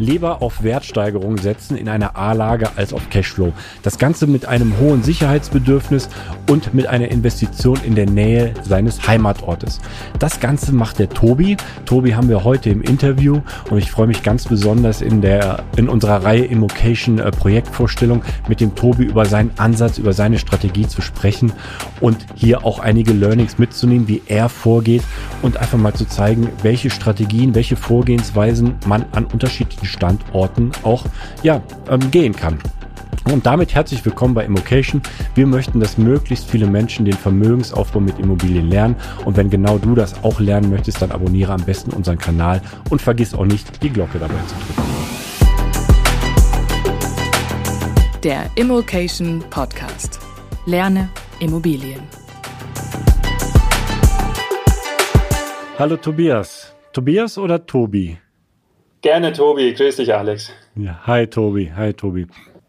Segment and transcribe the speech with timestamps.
[0.00, 3.52] lieber auf Wertsteigerung setzen in einer A-Lage als auf Cashflow.
[3.82, 6.08] Das Ganze mit einem hohen Sicherheitsbedürfnis
[6.48, 9.80] und mit einer Investition in der Nähe seines Heimatortes.
[10.18, 11.56] Das Ganze macht der Tobi.
[11.84, 13.40] Tobi haben wir heute im Interview
[13.70, 18.60] und ich freue mich ganz besonders in der, in unserer Reihe Immocation äh, Projektvorstellung mit
[18.60, 21.52] dem Tobi über seinen Ansatz, über seine Strategie zu sprechen
[22.00, 25.02] und hier auch einige Learnings mitzunehmen, wie er vorgeht
[25.42, 31.04] und einfach mal zu zeigen, welche Strategien, welche Vorgehensweisen man an unterschiedlichen Standorten auch
[31.42, 32.58] ja, ähm, gehen kann.
[33.30, 35.02] Und damit herzlich willkommen bei Immocation.
[35.34, 38.96] Wir möchten, dass möglichst viele Menschen den Vermögensaufbau mit Immobilien lernen.
[39.24, 43.02] Und wenn genau du das auch lernen möchtest, dann abonniere am besten unseren Kanal und
[43.02, 44.90] vergiss auch nicht, die Glocke dabei zu drücken.
[48.24, 50.18] Der Immocation Podcast.
[50.66, 51.08] Lerne
[51.40, 52.00] Immobilien.
[55.78, 56.74] Hallo Tobias.
[56.92, 58.18] Tobias oder Tobi?
[59.02, 59.72] Gerne Tobi.
[59.72, 60.52] Grüß dich, Alex.
[60.76, 61.72] Ja, hi Tobi.
[61.74, 62.26] Hi Tobi.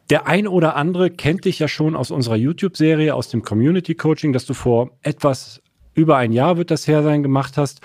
[0.09, 4.31] Der ein oder andere kennt dich ja schon aus unserer YouTube-Serie, aus dem Community Coaching,
[4.31, 5.61] das du vor etwas
[5.93, 7.81] über ein Jahr wird das her sein, gemacht hast.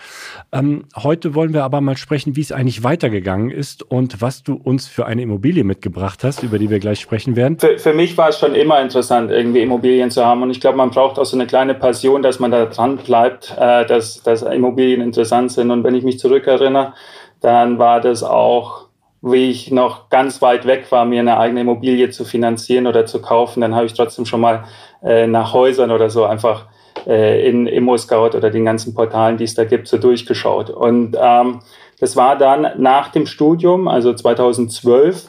[0.53, 4.55] Ähm, heute wollen wir aber mal sprechen, wie es eigentlich weitergegangen ist und was du
[4.55, 7.59] uns für eine Immobilie mitgebracht hast, über die wir gleich sprechen werden.
[7.59, 10.42] Für, für mich war es schon immer interessant, irgendwie Immobilien zu haben.
[10.42, 13.57] Und ich glaube, man braucht auch so eine kleine Passion, dass man da dran bleibt,
[13.59, 15.73] äh, dass, dass Immobilien interessant sind.
[15.73, 16.95] Und wenn ich mich zurückerinnere,
[17.41, 18.87] dann war das auch
[19.23, 23.20] wie ich noch ganz weit weg war, mir eine eigene Immobilie zu finanzieren oder zu
[23.20, 24.65] kaufen, dann habe ich trotzdem schon mal
[25.03, 26.67] äh, nach Häusern oder so einfach
[27.07, 30.70] äh, in ImmoScout oder den ganzen Portalen, die es da gibt, so durchgeschaut.
[30.70, 31.61] Und ähm,
[31.98, 35.29] das war dann nach dem Studium, also 2012,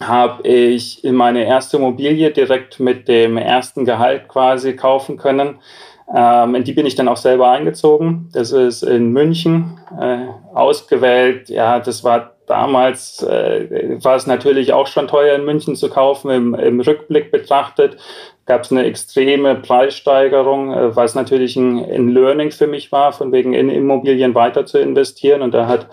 [0.00, 5.58] habe ich meine erste Immobilie direkt mit dem ersten Gehalt quasi kaufen können.
[6.14, 8.28] Ähm, in die bin ich dann auch selber eingezogen.
[8.32, 11.48] Das ist in München äh, ausgewählt.
[11.48, 16.30] Ja, das war damals, äh, war es natürlich auch schon teuer in München zu kaufen.
[16.30, 17.96] Im, im Rückblick betrachtet
[18.46, 23.32] gab es eine extreme Preissteigerung, äh, was natürlich ein, ein Learning für mich war, von
[23.32, 25.42] wegen in Immobilien weiter zu investieren.
[25.42, 25.88] Und da hat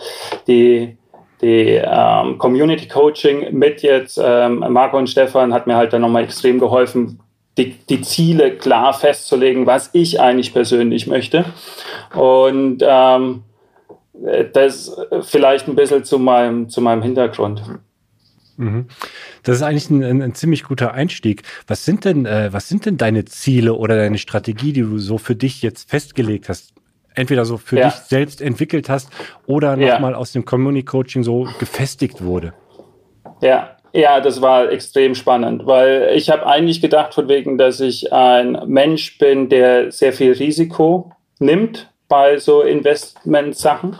[0.47, 0.97] die
[1.41, 6.23] die ähm, Community Coaching mit jetzt ähm, Marco und Stefan hat mir halt dann nochmal
[6.23, 7.19] extrem geholfen,
[7.57, 11.45] die, die Ziele klar festzulegen, was ich eigentlich persönlich möchte.
[12.15, 13.43] Und ähm,
[14.53, 17.63] das vielleicht ein bisschen zu meinem, zu meinem Hintergrund.
[18.57, 18.87] Mhm.
[19.43, 21.43] Das ist eigentlich ein, ein, ein, ziemlich guter Einstieg.
[21.67, 25.17] Was sind denn, äh, was sind denn deine Ziele oder deine Strategie, die du so
[25.17, 26.73] für dich jetzt festgelegt hast?
[27.15, 27.89] Entweder so für ja.
[27.89, 29.09] dich selbst entwickelt hast
[29.45, 30.17] oder nochmal ja.
[30.17, 32.53] aus dem Community Coaching so gefestigt wurde.
[33.41, 38.11] Ja, ja, das war extrem spannend, weil ich habe eigentlich gedacht von wegen, dass ich
[38.11, 43.97] ein Mensch bin, der sehr viel Risiko nimmt bei so Investmentsachen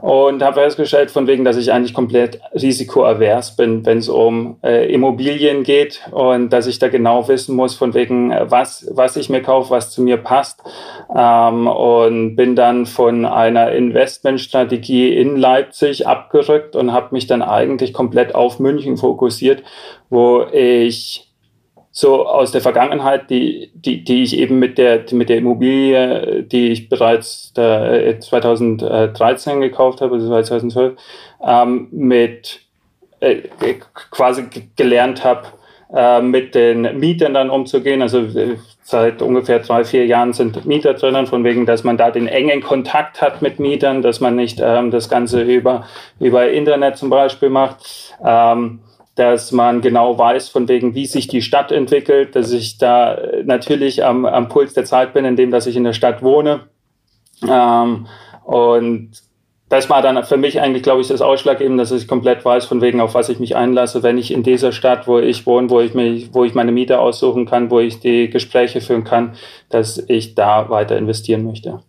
[0.00, 4.90] und habe festgestellt von wegen, dass ich eigentlich komplett risikoavers bin, wenn es um äh,
[4.90, 9.42] Immobilien geht und dass ich da genau wissen muss von wegen, was, was ich mir
[9.42, 10.62] kaufe, was zu mir passt
[11.14, 17.92] ähm, und bin dann von einer Investmentstrategie in Leipzig abgerückt und habe mich dann eigentlich
[17.92, 19.62] komplett auf München fokussiert,
[20.08, 21.29] wo ich
[21.92, 26.68] so aus der Vergangenheit, die, die, die ich eben mit der, mit der Immobilie, die
[26.68, 30.98] ich bereits da 2013 äh, gekauft habe, also 2012,
[31.44, 32.60] ähm, mit
[33.18, 33.42] äh,
[34.10, 34.44] quasi
[34.76, 35.48] gelernt habe,
[35.92, 38.02] äh, mit den Mietern dann umzugehen.
[38.02, 42.12] Also äh, seit ungefähr drei, vier Jahren sind Mieter drinnen, von wegen, dass man da
[42.12, 45.86] den engen Kontakt hat mit Mietern, dass man nicht ähm, das Ganze über,
[46.20, 48.14] über Internet zum Beispiel macht.
[48.24, 48.80] Ähm,
[49.20, 54.02] dass man genau weiß, von wegen, wie sich die Stadt entwickelt, dass ich da natürlich
[54.02, 56.60] am, am Puls der Zeit bin, indem dass ich in der Stadt wohne.
[57.46, 58.06] Ähm,
[58.44, 59.10] und
[59.68, 62.80] das war dann für mich eigentlich, glaube ich, das Ausschlaggebende, dass ich komplett weiß, von
[62.80, 65.80] wegen, auf was ich mich einlasse, wenn ich in dieser Stadt, wo ich wohne, wo
[65.80, 69.34] ich mich, wo ich meine Miete aussuchen kann, wo ich die Gespräche führen kann,
[69.68, 71.80] dass ich da weiter investieren möchte.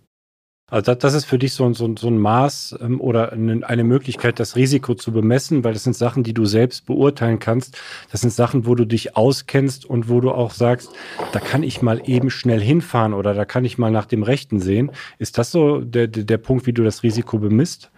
[0.72, 4.56] Also das, ist für dich so, so, so ein Maß ähm, oder eine Möglichkeit, das
[4.56, 7.78] Risiko zu bemessen, weil das sind Sachen, die du selbst beurteilen kannst.
[8.10, 10.90] Das sind Sachen, wo du dich auskennst und wo du auch sagst,
[11.34, 14.62] da kann ich mal eben schnell hinfahren oder da kann ich mal nach dem Rechten
[14.62, 14.92] sehen.
[15.20, 17.92] Ist das so der, der Punkt, wie du das Risiko bemisst?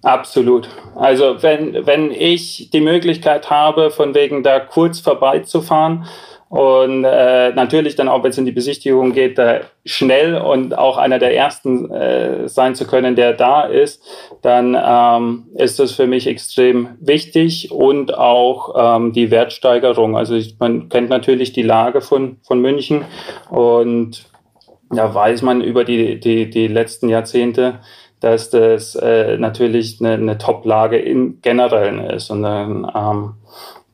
[0.00, 0.68] Absolut.
[0.94, 6.06] Also wenn, wenn ich die Möglichkeit habe, von wegen da kurz vorbeizufahren,
[6.54, 10.98] und äh, natürlich dann auch, wenn es in die Besichtigung geht, da schnell und auch
[10.98, 14.00] einer der ersten äh, sein zu können, der da ist,
[14.40, 20.16] dann ähm, ist das für mich extrem wichtig und auch ähm, die Wertsteigerung.
[20.16, 23.04] Also ich, man kennt natürlich die Lage von, von München
[23.50, 24.24] und
[24.90, 27.80] da weiß man über die, die, die letzten Jahrzehnte,
[28.20, 32.30] dass das äh, natürlich eine, eine Top-Lage im Generellen ist.
[32.30, 33.34] Und dann, ähm,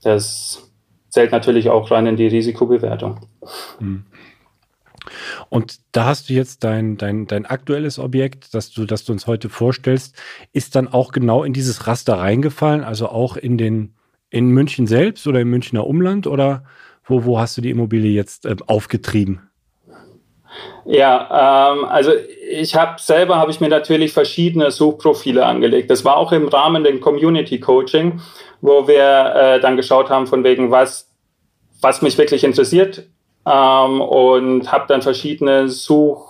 [0.03, 0.70] das
[1.11, 3.21] zählt natürlich auch rein in die Risikobewertung.
[3.79, 4.05] Mhm.
[5.49, 9.27] Und da hast du jetzt dein, dein, dein aktuelles Objekt, das du, das du uns
[9.27, 10.17] heute vorstellst,
[10.53, 13.95] ist dann auch genau in dieses Raster reingefallen, also auch in den,
[14.31, 16.65] in München selbst oder im Münchner Umland oder
[17.05, 19.50] wo, wo hast du die Immobilie jetzt äh, aufgetrieben?
[20.87, 22.13] Ja, ähm, also
[22.51, 25.91] ich habe selber habe ich mir natürlich verschiedene Suchprofile angelegt.
[25.91, 28.21] Das war auch im Rahmen des Community Coaching,
[28.61, 31.11] wo wir äh, dann geschaut haben von wegen was
[31.81, 33.07] was mich wirklich interessiert
[33.47, 36.30] ähm, und habe dann verschiedene Such,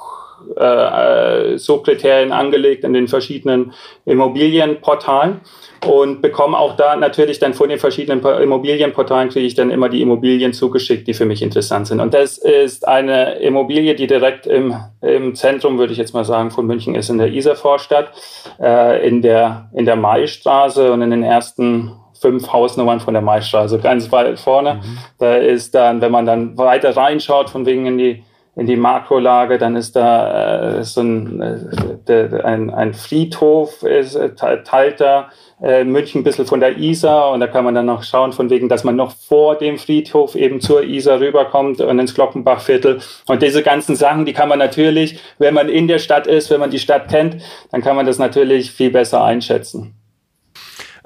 [0.56, 3.72] äh, Suchkriterien angelegt in den verschiedenen
[4.04, 5.40] Immobilienportalen
[5.87, 10.02] und bekomme auch da natürlich dann von den verschiedenen Immobilienportalen kriege ich dann immer die
[10.02, 12.00] Immobilien zugeschickt, die für mich interessant sind.
[12.00, 16.50] Und das ist eine Immobilie, die direkt im, im Zentrum, würde ich jetzt mal sagen,
[16.50, 18.12] von München ist, in der Isarvorstadt,
[18.60, 23.78] äh, in der, in der Maistraße und in den ersten fünf Hausnummern von der Maistraße,
[23.78, 24.75] ganz weit vorne.
[24.75, 24.98] Mhm.
[25.19, 28.22] Da ist dann, wenn man dann weiter reinschaut, von wegen in die
[28.61, 34.35] in die Makrolage, dann ist da äh, so ein, äh, ein, ein Friedhof, ist, äh,
[34.35, 35.31] teilt da
[35.62, 38.51] äh, München ein bisschen von der Isar und da kann man dann noch schauen, von
[38.51, 43.01] wegen, dass man noch vor dem Friedhof eben zur Isar rüberkommt und ins Glockenbachviertel.
[43.27, 46.61] Und diese ganzen Sachen, die kann man natürlich, wenn man in der Stadt ist, wenn
[46.61, 47.39] man die Stadt kennt,
[47.71, 50.00] dann kann man das natürlich viel besser einschätzen.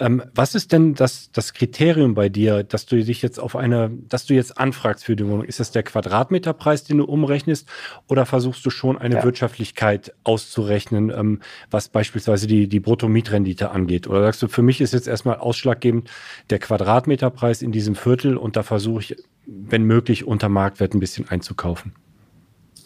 [0.04, 3.90] Ähm, was ist denn das, das Kriterium bei dir, dass du dich jetzt auf eine,
[3.90, 5.44] dass du jetzt anfragst für die Wohnung?
[5.44, 7.66] Ist es der Quadratmeterpreis, den du umrechnest,
[8.06, 9.24] oder versuchst du schon eine ja.
[9.24, 11.40] Wirtschaftlichkeit auszurechnen, ähm,
[11.70, 14.06] was beispielsweise die, die Bruttomietrendite angeht?
[14.06, 16.10] Oder sagst du, für mich ist jetzt erstmal ausschlaggebend
[16.50, 19.16] der Quadratmeterpreis in diesem Viertel und da versuche ich,
[19.46, 21.94] wenn möglich, unter Marktwert ein bisschen einzukaufen?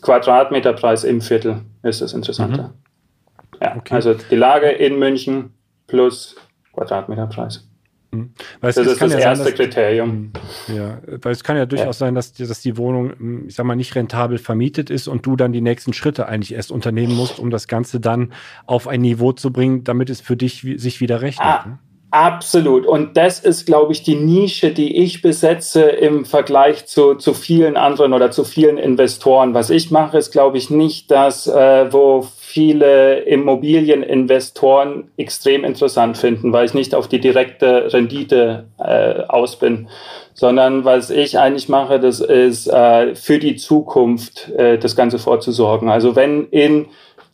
[0.03, 2.63] Quadratmeterpreis im Viertel ist das Interessante.
[2.63, 3.61] Mhm.
[3.61, 3.95] Ja, okay.
[3.95, 5.51] also die Lage in München
[5.89, 6.37] plus
[6.79, 7.69] Quadratmeterpreis.
[8.11, 8.31] Mhm.
[8.61, 10.33] Weil das ist das ja erste sein, dass, Kriterium.
[10.69, 10.75] Mhm.
[10.75, 12.07] Ja, weil es kann ja durchaus ja.
[12.07, 15.37] sein, dass, dass die Wohnung, hm, ich sag mal, nicht rentabel vermietet ist und du
[15.37, 18.33] dann die nächsten Schritte eigentlich erst unternehmen musst, um das Ganze dann
[18.67, 21.47] auf ein Niveau zu bringen, damit es für dich sich wieder rechnet.
[21.47, 21.79] Ah, ne?
[22.11, 22.87] Absolut.
[22.87, 27.77] Und das ist, glaube ich, die Nische, die ich besetze im Vergleich zu, zu vielen
[27.77, 29.53] anderen oder zu vielen Investoren.
[29.53, 36.51] Was ich mache, ist, glaube ich, nicht das, äh, wo viele Immobilieninvestoren extrem interessant finden,
[36.51, 39.89] weil ich nicht auf die direkte Rendite äh, aus bin,
[40.33, 45.91] sondern was ich eigentlich mache, das ist äh, für die Zukunft äh, das Ganze vorzusorgen.
[45.91, 46.87] Also wenn in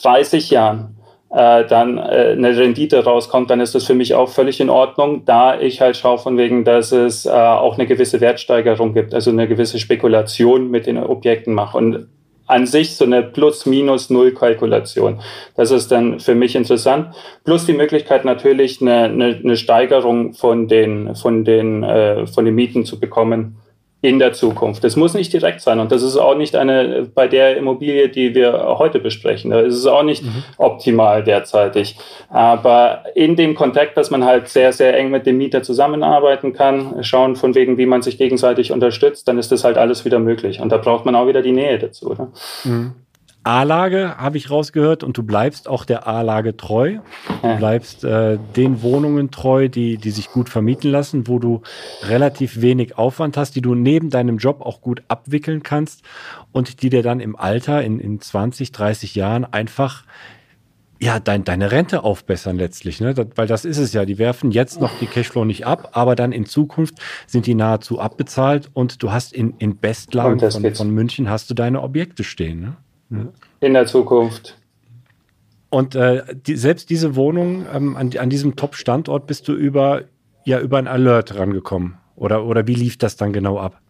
[0.03, 0.97] 30 Jahren
[1.31, 5.25] äh, dann äh, eine Rendite rauskommt, dann ist das für mich auch völlig in Ordnung,
[5.25, 9.31] da ich halt schaue von wegen, dass es äh, auch eine gewisse Wertsteigerung gibt, also
[9.31, 11.79] eine gewisse Spekulation mit den Objekten mache.
[11.79, 12.09] Und
[12.47, 15.21] an sich so eine Plus-Minus-Null-Kalkulation.
[15.57, 17.15] Das ist dann für mich interessant.
[17.45, 22.55] Plus die Möglichkeit natürlich eine, eine, eine Steigerung von den, von den, äh, von den
[22.55, 23.57] Mieten zu bekommen
[24.05, 24.85] in der Zukunft.
[24.85, 28.35] Das muss nicht direkt sein und das ist auch nicht eine bei der Immobilie, die
[28.35, 29.51] wir heute besprechen.
[29.51, 30.45] Da ist es auch nicht mhm.
[30.59, 31.97] optimal derzeitig.
[32.29, 37.03] Aber in dem Kontext, dass man halt sehr, sehr eng mit dem Mieter zusammenarbeiten kann,
[37.03, 40.61] schauen von wegen, wie man sich gegenseitig unterstützt, dann ist das halt alles wieder möglich.
[40.61, 42.11] Und da braucht man auch wieder die Nähe dazu.
[42.11, 42.29] Oder?
[42.65, 42.93] Mhm.
[43.45, 46.99] A-Lage habe ich rausgehört und du bleibst auch der A-Lage treu.
[47.43, 51.61] Du bleibst äh, den Wohnungen treu, die, die sich gut vermieten lassen, wo du
[52.03, 56.03] relativ wenig Aufwand hast, die du neben deinem Job auch gut abwickeln kannst
[56.53, 60.05] und die dir dann im Alter in, in 20, 30 Jahren einfach
[61.01, 63.13] ja, dein, deine Rente aufbessern letztlich, ne?
[63.13, 64.07] Das, weil das ist es ja.
[64.07, 66.95] Die werfen jetzt noch die Cashflow nicht ab, aber dann in Zukunft
[67.27, 71.55] sind die nahezu abbezahlt und du hast in, in Bestlagen von, von München hast du
[71.55, 72.61] deine Objekte stehen.
[72.61, 72.77] Ne?
[73.61, 74.57] In der Zukunft.
[75.71, 80.03] Und äh, die, selbst diese Wohnung ähm, an, an, diesem Top-Standort bist du über,
[80.45, 81.99] ja, über ein Alert rangekommen.
[82.15, 83.81] Oder, oder wie lief das dann genau ab?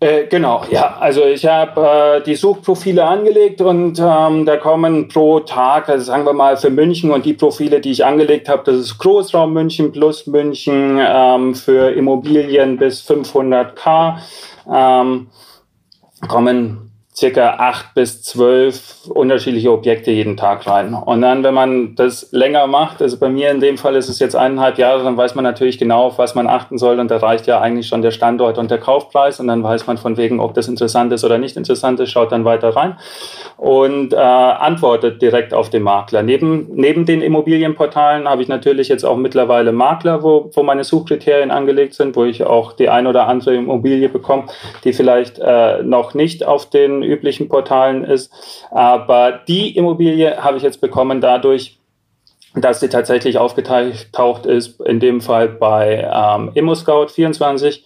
[0.00, 0.98] Äh, genau, ja.
[0.98, 6.26] Also ich habe äh, die Suchprofile angelegt und ähm, da kommen pro Tag, also sagen
[6.26, 9.92] wir mal für München und die Profile, die ich angelegt habe, das ist Großraum München
[9.92, 14.18] plus München ähm, für Immobilien bis 500k,
[14.70, 15.28] ähm,
[16.28, 16.83] kommen
[17.16, 20.94] circa acht bis zwölf unterschiedliche Objekte jeden Tag rein.
[20.94, 24.18] Und dann, wenn man das länger macht, also bei mir in dem Fall ist es
[24.18, 26.98] jetzt eineinhalb Jahre, dann weiß man natürlich genau, auf was man achten soll.
[26.98, 29.38] Und da reicht ja eigentlich schon der Standort und der Kaufpreis.
[29.38, 32.32] Und dann weiß man von wegen, ob das interessant ist oder nicht interessant ist, schaut
[32.32, 32.96] dann weiter rein
[33.56, 36.22] und äh, antwortet direkt auf den Makler.
[36.22, 41.50] Neben, neben den Immobilienportalen habe ich natürlich jetzt auch mittlerweile Makler, wo, wo meine Suchkriterien
[41.50, 44.44] angelegt sind, wo ich auch die ein oder andere Immobilie bekomme,
[44.82, 48.32] die vielleicht äh, noch nicht auf den üblichen Portalen ist.
[48.70, 51.78] Aber die Immobilie habe ich jetzt bekommen dadurch,
[52.54, 57.80] dass sie tatsächlich aufgetaucht ist, in dem Fall bei ähm, ImmoScout24.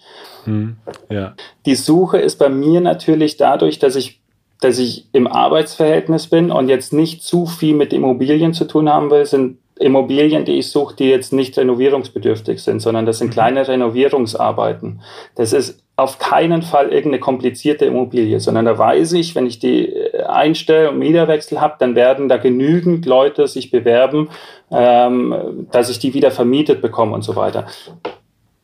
[0.45, 0.77] Hm,
[1.09, 1.33] ja.
[1.65, 4.19] Die Suche ist bei mir natürlich dadurch, dass ich
[4.61, 9.09] dass ich im Arbeitsverhältnis bin und jetzt nicht zu viel mit Immobilien zu tun haben
[9.09, 13.33] will, sind Immobilien, die ich suche, die jetzt nicht renovierungsbedürftig sind, sondern das sind mhm.
[13.33, 15.01] kleine Renovierungsarbeiten.
[15.35, 19.87] Das ist auf keinen Fall irgendeine komplizierte Immobilie, sondern da weiß ich, wenn ich die
[19.87, 24.29] äh, einstelle und Mieterwechsel habe, dann werden da genügend Leute sich bewerben,
[24.71, 27.67] ähm, dass ich die wieder vermietet bekomme und so weiter.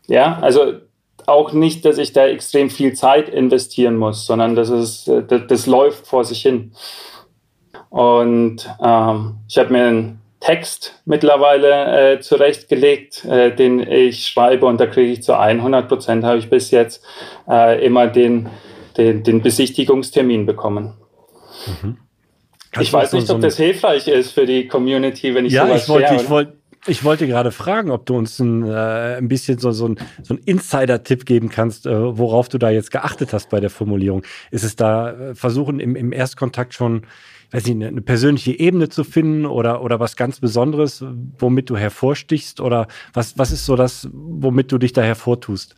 [0.08, 0.74] Ja, also
[1.26, 5.42] auch nicht, dass ich da extrem viel Zeit investieren muss, sondern das ist, äh, das,
[5.48, 6.72] das läuft vor sich hin.
[7.90, 14.80] Und ähm, ich habe mir einen Text mittlerweile äh, zurechtgelegt, äh, den ich schreibe und
[14.80, 17.04] da kriege ich zu 100 Prozent, habe ich bis jetzt
[17.50, 18.50] äh, immer den,
[18.96, 20.94] den, den Besichtigungstermin bekommen.
[21.82, 21.98] Mhm.
[22.80, 25.90] Ich weiß nicht, ob das hilfreich ist für die Community, wenn ich ja, sowas ich
[25.90, 26.54] wollte, ich wollte,
[26.88, 30.34] ich wollte gerade fragen, ob du uns ein, äh, ein bisschen so, so ein, so
[30.34, 34.24] ein Insider-Tipp geben kannst, äh, worauf du da jetzt geachtet hast bei der Formulierung.
[34.52, 37.04] Ist es da äh, versuchen im, im Erstkontakt schon,
[37.52, 41.04] weiß ich, eine, eine persönliche Ebene zu finden oder, oder was ganz Besonderes,
[41.40, 42.62] womit du hervorstichst?
[42.62, 45.76] Oder was, was ist so das, womit du dich da hervortust?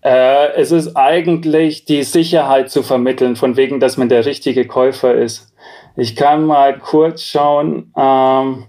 [0.00, 5.14] Äh, es ist eigentlich die Sicherheit zu vermitteln, von wegen, dass man der richtige Käufer
[5.14, 5.54] ist.
[5.94, 7.92] Ich kann mal kurz schauen.
[7.96, 8.64] Ähm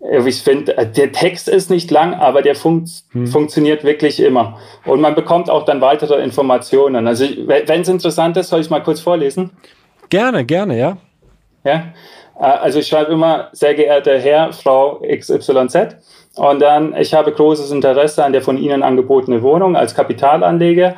[0.00, 3.26] ich finde, äh, der Text ist nicht lang, aber der fun hm.
[3.26, 4.58] funktioniert wirklich immer.
[4.86, 7.06] Und man bekommt auch dann weitere Informationen.
[7.06, 9.50] Also, wenn es interessant ist, soll ich mal kurz vorlesen?
[10.08, 10.96] Gerne, gerne, ja.
[11.64, 11.84] Ja.
[12.38, 15.96] Äh, also, ich schreibe immer, sehr geehrter Herr, Frau XYZ.
[16.36, 20.96] Und dann, ich habe großes Interesse an der von Ihnen angebotene Wohnung als Kapitalanleger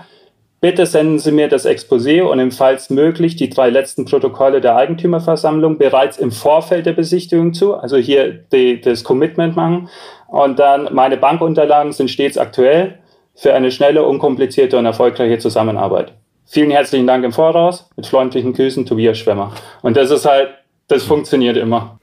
[0.63, 4.77] Bitte senden Sie mir das Exposé und im Falls möglich die drei letzten Protokolle der
[4.77, 9.89] Eigentümerversammlung bereits im Vorfeld der Besichtigung zu, also hier die, das Commitment machen.
[10.29, 13.01] Und dann meine Bankunterlagen sind stets aktuell
[13.35, 16.13] für eine schnelle, unkomplizierte und erfolgreiche Zusammenarbeit.
[16.47, 17.91] Vielen herzlichen Dank im Voraus.
[17.97, 19.53] Mit freundlichen Grüßen, Tobias Schwemmer.
[19.83, 20.51] Und das ist halt,
[20.87, 21.99] das funktioniert immer.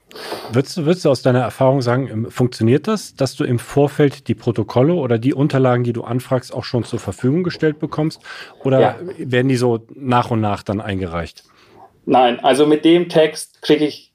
[0.52, 4.28] Würdest du, würdest du aus deiner Erfahrung sagen, ähm, funktioniert das, dass du im Vorfeld
[4.28, 8.22] die Protokolle oder die Unterlagen, die du anfragst, auch schon zur Verfügung gestellt bekommst?
[8.64, 8.96] Oder ja.
[9.18, 11.44] werden die so nach und nach dann eingereicht?
[12.06, 14.12] Nein, also mit dem Text kriege ich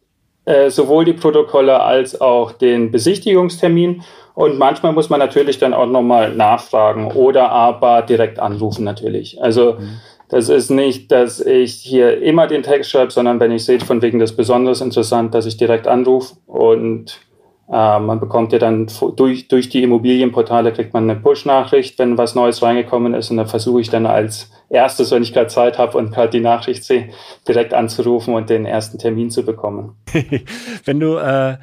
[0.46, 4.02] äh, sowohl die Protokolle als auch den Besichtigungstermin.
[4.34, 9.40] Und manchmal muss man natürlich dann auch nochmal nachfragen oder aber direkt anrufen natürlich.
[9.40, 10.00] Also mhm
[10.34, 14.02] das ist nicht, dass ich hier immer den Text schreibe, sondern wenn ich sehe, von
[14.02, 17.20] wegen das besonders interessant, dass ich direkt anrufe und
[17.70, 22.34] äh, man bekommt ja dann durch, durch die Immobilienportale kriegt man eine Push-Nachricht, wenn was
[22.34, 25.96] Neues reingekommen ist und dann versuche ich dann als erstes, wenn ich gerade Zeit habe
[25.96, 27.10] und gerade die Nachricht sehe,
[27.46, 29.94] direkt anzurufen und den ersten Termin zu bekommen.
[30.84, 31.58] wenn du äh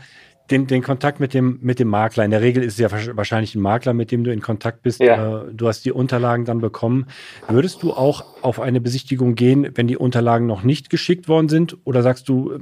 [0.52, 2.26] den, den Kontakt mit dem, mit dem Makler.
[2.26, 5.00] In der Regel ist es ja wahrscheinlich ein Makler, mit dem du in Kontakt bist.
[5.00, 5.44] Ja.
[5.44, 7.08] Äh, du hast die Unterlagen dann bekommen.
[7.48, 11.78] Würdest du auch auf eine Besichtigung gehen, wenn die Unterlagen noch nicht geschickt worden sind?
[11.86, 12.58] Oder sagst du,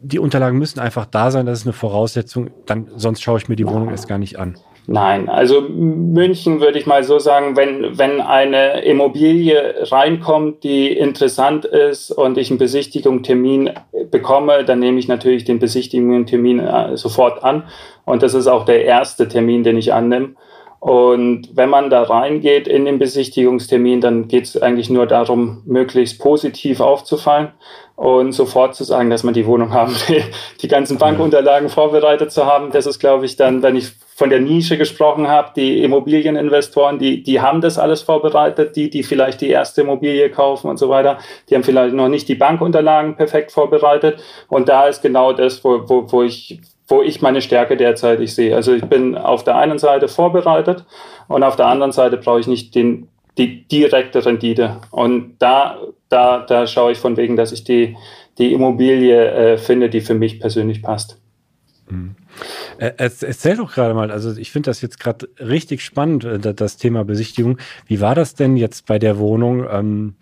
[0.00, 3.56] die Unterlagen müssen einfach da sein, das ist eine Voraussetzung, dann sonst schaue ich mir
[3.56, 4.56] die Wohnung erst gar nicht an?
[4.86, 11.64] Nein, also München würde ich mal so sagen, wenn, wenn eine Immobilie reinkommt, die interessant
[11.64, 13.70] ist und ich einen Besichtigungstermin
[14.10, 17.64] bekomme, dann nehme ich natürlich den Besichtigungstermin äh, sofort an.
[18.04, 20.34] Und das ist auch der erste Termin, den ich annehme.
[20.84, 26.20] Und wenn man da reingeht in den Besichtigungstermin, dann geht es eigentlich nur darum, möglichst
[26.20, 27.52] positiv aufzufallen
[27.96, 30.22] und sofort zu sagen, dass man die Wohnung haben will,
[30.60, 32.70] die ganzen Bankunterlagen vorbereitet zu haben.
[32.70, 37.22] Das ist, glaube ich, dann, wenn ich von der Nische gesprochen habe, die Immobilieninvestoren, die,
[37.22, 41.16] die haben das alles vorbereitet, die, die vielleicht die erste Immobilie kaufen und so weiter,
[41.48, 44.22] die haben vielleicht noch nicht die Bankunterlagen perfekt vorbereitet.
[44.48, 48.34] Und da ist genau das, wo, wo, wo ich wo ich meine Stärke derzeit ich
[48.34, 48.54] sehe.
[48.54, 50.84] Also ich bin auf der einen Seite vorbereitet
[51.28, 54.80] und auf der anderen Seite brauche ich nicht den, die direkte Rendite.
[54.90, 57.96] Und da, da, da schaue ich von wegen, dass ich die,
[58.38, 61.20] die Immobilie äh, finde, die für mich persönlich passt.
[61.88, 62.16] Mhm.
[62.78, 66.76] Äh, erzähl doch gerade mal, also ich finde das jetzt gerade richtig spannend, äh, das
[66.76, 67.58] Thema Besichtigung.
[67.86, 69.66] Wie war das denn jetzt bei der Wohnung?
[69.70, 70.14] Ähm,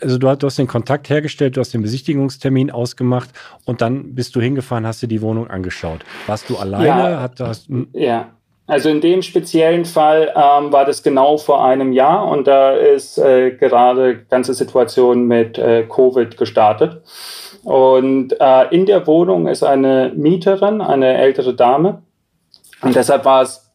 [0.00, 3.30] also du hast den Kontakt hergestellt, du hast den Besichtigungstermin ausgemacht
[3.64, 6.04] und dann bist du hingefahren, hast dir die Wohnung angeschaut.
[6.26, 6.86] Warst du alleine?
[6.86, 8.32] Ja, Hat, hast, ja.
[8.68, 13.16] Also in dem speziellen Fall ähm, war das genau vor einem Jahr und da ist
[13.16, 17.00] äh, gerade ganze Situation mit äh, Covid gestartet.
[17.66, 22.00] Und äh, in der Wohnung ist eine Mieterin, eine ältere Dame.
[22.80, 23.72] Und deshalb war es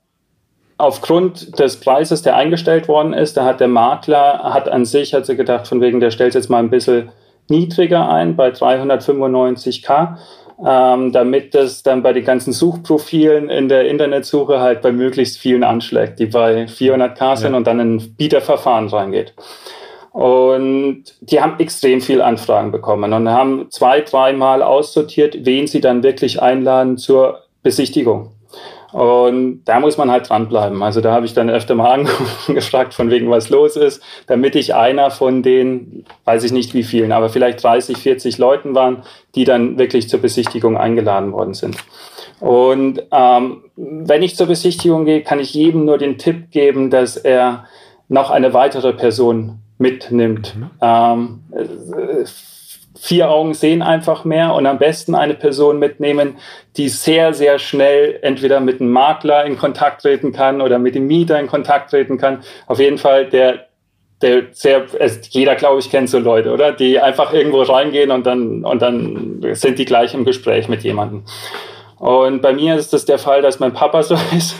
[0.78, 5.26] aufgrund des Preises, der eingestellt worden ist, da hat der Makler, hat an sich, hat
[5.26, 7.12] sie gedacht, von wegen, der stellt jetzt mal ein bisschen
[7.50, 10.16] niedriger ein, bei 395k,
[10.66, 15.66] ähm, damit das dann bei den ganzen Suchprofilen in der Internetsuche halt bei möglichst vielen
[15.66, 17.58] anschlägt, die bei 400k sind ja.
[17.58, 19.34] und dann in ein Bieterverfahren reingeht.
[20.12, 26.04] Und die haben extrem viel Anfragen bekommen und haben zwei, dreimal aussortiert, wen sie dann
[26.04, 28.32] wirklich einladen zur Besichtigung.
[28.92, 30.84] Und da muss man halt dranbleiben.
[30.84, 32.06] Also da habe ich dann öfter mal
[32.48, 36.84] angefragt, von wegen was los ist, damit ich einer von den, weiß ich nicht wie
[36.84, 39.04] vielen, aber vielleicht 30, 40 Leuten waren,
[39.36, 41.78] die dann wirklich zur Besichtigung eingeladen worden sind.
[42.42, 47.16] Und ähm, wenn ich zur Besichtigung gehe, kann ich jedem nur den Tipp geben, dass
[47.16, 47.66] er
[48.10, 50.56] noch eine weitere Person mitnimmt.
[50.56, 50.70] Mhm.
[50.82, 51.40] Ähm,
[52.98, 56.38] vier Augen sehen einfach mehr und am besten eine Person mitnehmen,
[56.78, 61.08] die sehr, sehr schnell entweder mit einem Makler in Kontakt treten kann oder mit dem
[61.08, 62.44] Mieter in Kontakt treten kann.
[62.68, 63.68] Auf jeden Fall der,
[64.22, 66.72] der sehr, also jeder glaube ich kennt so Leute, oder?
[66.72, 71.24] Die einfach irgendwo reingehen und dann, und dann sind die gleich im Gespräch mit jemandem.
[71.98, 74.56] Und bei mir ist das der Fall, dass mein Papa so ist.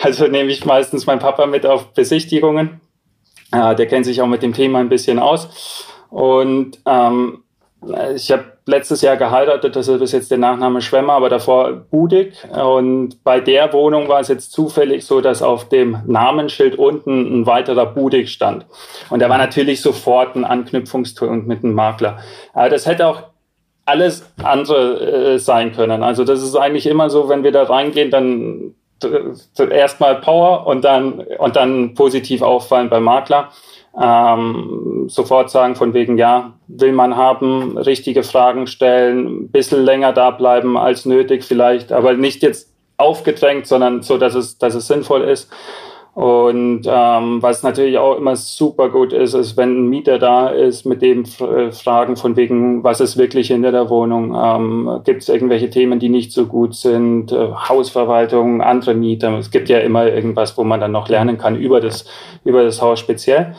[0.00, 2.80] Also nehme ich meistens meinen Papa mit auf Besichtigungen.
[3.52, 5.86] Äh, der kennt sich auch mit dem Thema ein bisschen aus.
[6.10, 7.42] Und ähm,
[8.14, 12.34] ich habe letztes Jahr geheiratet, das ist jetzt der Nachname Schwemmer, aber davor Budig.
[12.52, 17.46] Und bei der Wohnung war es jetzt zufällig so, dass auf dem Namensschild unten ein
[17.46, 18.66] weiterer Budig stand.
[19.08, 22.18] Und da war natürlich sofort ein Anknüpfungspunkt mit einem Makler.
[22.52, 23.22] Aber das hätte auch
[23.86, 26.02] alles andere äh, sein können.
[26.02, 28.74] Also das ist eigentlich immer so, wenn wir da reingehen, dann
[29.70, 33.50] erstmal Power und dann, und dann positiv auffallen beim Makler
[33.98, 40.12] ähm, sofort sagen von wegen, ja, will man haben, richtige Fragen stellen, ein bisschen länger
[40.12, 44.86] da bleiben als nötig vielleicht, aber nicht jetzt aufgedrängt, sondern so, dass es, dass es
[44.86, 45.50] sinnvoll ist.
[46.14, 50.84] Und ähm, was natürlich auch immer super gut ist, ist, wenn ein Mieter da ist,
[50.84, 54.34] mit dem äh, Fragen von wegen, was ist wirklich hinter der Wohnung?
[54.34, 57.30] Ähm, gibt es irgendwelche Themen, die nicht so gut sind?
[57.30, 59.38] Äh, Hausverwaltung, andere Mieter.
[59.38, 62.06] Es gibt ja immer irgendwas, wo man dann noch lernen kann über das,
[62.44, 63.54] über das Haus speziell.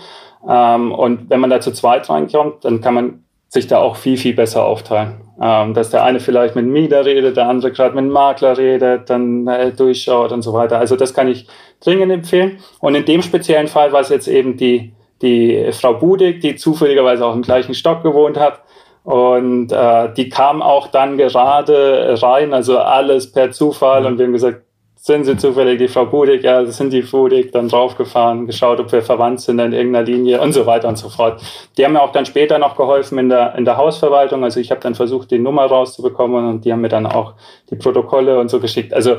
[0.48, 4.18] Ähm, und wenn man da zu zweit reinkommt, dann kann man sich da auch viel,
[4.18, 5.22] viel besser aufteilen.
[5.44, 9.48] Ähm, dass der eine vielleicht mit Mieter redet, der andere gerade mit Makler redet, dann
[9.48, 10.78] äh, durchschaut und so weiter.
[10.78, 11.48] Also das kann ich
[11.84, 12.60] dringend empfehlen.
[12.80, 17.26] Und in dem speziellen Fall war es jetzt eben die, die Frau Budig, die zufälligerweise
[17.26, 18.62] auch im gleichen Stock gewohnt hat.
[19.04, 24.06] Und äh, die kam auch dann gerade rein, also alles per Zufall.
[24.06, 24.62] Und wir haben gesagt,
[25.04, 28.92] sind sie zufällig die Frau Budig, ja, das sind die Budig, dann draufgefahren, geschaut, ob
[28.92, 31.42] wir verwandt sind in irgendeiner Linie und so weiter und so fort.
[31.76, 34.44] Die haben mir auch dann später noch geholfen in der, in der Hausverwaltung.
[34.44, 37.34] Also ich habe dann versucht, die Nummer rauszubekommen und die haben mir dann auch
[37.72, 38.94] die Protokolle und so geschickt.
[38.94, 39.16] Also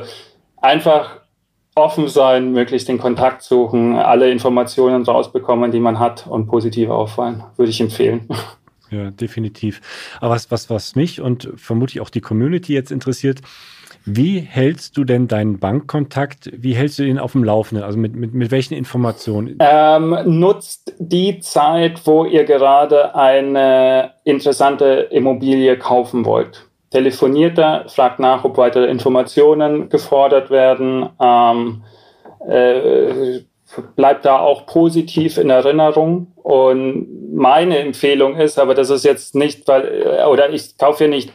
[0.55, 1.19] einfach
[1.75, 7.43] offen sein, möglichst den Kontakt suchen, alle Informationen rausbekommen, die man hat und positiv auffallen,
[7.57, 8.29] würde ich empfehlen.
[8.89, 9.81] Ja, definitiv.
[10.21, 13.41] Aber was, was, was mich und vermutlich auch die Community jetzt interessiert,
[14.05, 17.85] wie hältst du denn deinen Bankkontakt, wie hältst du ihn auf dem Laufenden?
[17.85, 19.57] Also mit, mit, mit welchen Informationen?
[19.59, 26.67] Ähm, nutzt die Zeit, wo ihr gerade eine interessante Immobilie kaufen wollt.
[26.91, 31.09] Telefoniert da, fragt nach, ob weitere Informationen gefordert werden.
[31.19, 31.83] Ähm,
[32.47, 33.39] äh,
[33.95, 36.27] bleibt da auch positiv in Erinnerung.
[36.35, 41.33] Und meine Empfehlung ist, aber das ist jetzt nicht, weil, oder ich kaufe hier nicht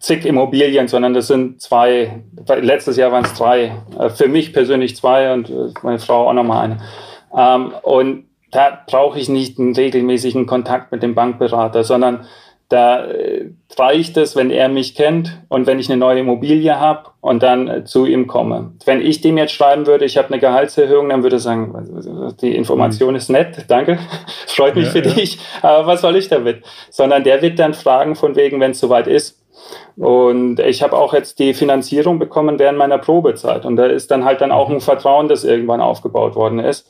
[0.00, 4.96] zig Immobilien, sondern das sind zwei, letztes Jahr waren es drei, äh, für mich persönlich
[4.96, 6.78] zwei und äh, meine Frau auch nochmal eine.
[7.36, 12.26] Ähm, und da brauche ich nicht einen regelmäßigen Kontakt mit dem Bankberater, sondern
[12.70, 17.10] da äh, reicht es, wenn er mich kennt und wenn ich eine neue Immobilie habe
[17.20, 18.72] und dann zu ihm komme.
[18.86, 22.56] Wenn ich dem jetzt schreiben würde, ich habe eine Gehaltserhöhung, dann würde er sagen, die
[22.56, 23.16] Information mhm.
[23.16, 23.98] ist nett, danke,
[24.46, 25.12] freut mich ja, für ja.
[25.12, 26.62] dich, aber was soll ich damit?
[26.88, 29.39] Sondern der wird dann fragen von wegen, wenn es soweit ist,
[29.96, 33.66] und ich habe auch jetzt die Finanzierung bekommen während meiner Probezeit.
[33.66, 36.88] Und da ist dann halt dann auch ein Vertrauen, das irgendwann aufgebaut worden ist.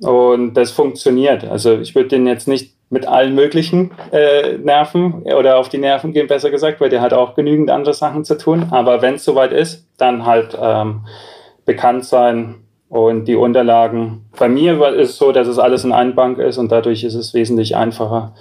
[0.00, 1.44] Und das funktioniert.
[1.44, 6.12] Also ich würde den jetzt nicht mit allen möglichen äh, Nerven oder auf die Nerven
[6.12, 8.66] gehen, besser gesagt, weil der hat auch genügend andere Sachen zu tun.
[8.72, 11.06] Aber wenn es soweit ist, dann halt ähm,
[11.64, 12.56] bekannt sein,
[12.90, 16.58] und die Unterlagen, bei mir ist es so, dass es alles in einer Bank ist
[16.58, 18.34] und dadurch ist es wesentlich einfacher.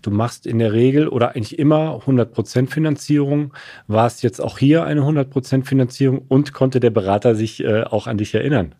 [0.00, 3.52] Du machst in der Regel oder eigentlich immer 100% Finanzierung.
[3.88, 8.06] War es jetzt auch hier eine 100% Finanzierung und konnte der Berater sich äh, auch
[8.06, 8.74] an dich erinnern?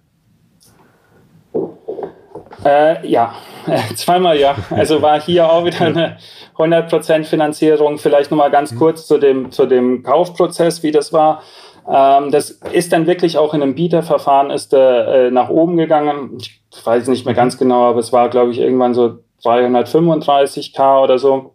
[2.64, 3.34] Äh, ja,
[3.96, 4.56] zweimal ja.
[4.70, 6.16] Also war hier auch wieder eine
[6.56, 7.98] 100% Finanzierung.
[7.98, 11.42] Vielleicht nochmal ganz kurz zu dem, zu dem Kaufprozess, wie das war.
[11.88, 16.38] Ähm, das ist dann wirklich auch in einem Bieterverfahren ist äh, nach oben gegangen.
[16.38, 21.18] Ich weiß nicht mehr ganz genau, aber es war, glaube ich, irgendwann so 335k oder
[21.18, 21.54] so.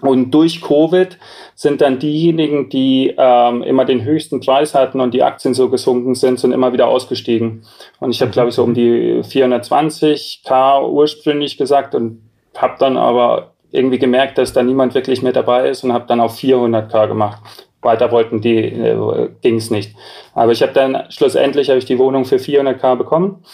[0.00, 1.18] Und durch Covid
[1.54, 6.14] sind dann diejenigen, die ähm, immer den höchsten Preis hatten und die Aktien so gesunken
[6.14, 7.64] sind, sind immer wieder ausgestiegen.
[8.00, 12.20] Und ich habe, glaube ich, so um die 420k ursprünglich gesagt und
[12.56, 16.20] habe dann aber irgendwie gemerkt, dass da niemand wirklich mehr dabei ist und habe dann
[16.20, 17.40] auf 400k gemacht.
[17.84, 19.94] Weiter wollten die, äh, ging es nicht.
[20.34, 23.44] Aber ich habe dann schlussendlich habe ich die Wohnung für 400k bekommen